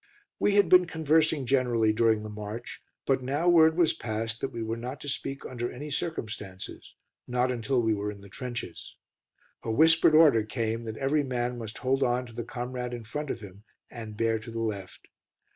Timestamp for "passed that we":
3.93-4.63